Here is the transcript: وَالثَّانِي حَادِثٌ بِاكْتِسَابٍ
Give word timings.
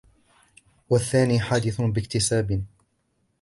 وَالثَّانِي 0.89 1.39
حَادِثٌ 1.39 1.81
بِاكْتِسَابٍ 1.81 2.63